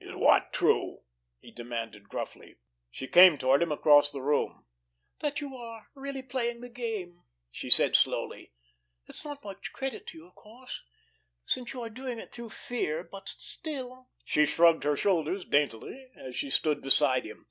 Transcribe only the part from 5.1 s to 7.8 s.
"That you are really playing the game," she